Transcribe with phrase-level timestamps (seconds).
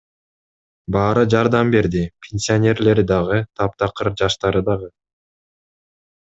[0.95, 4.93] Баары жардам берди— пенсионерлери дагы, таптакыр жаштары дагы.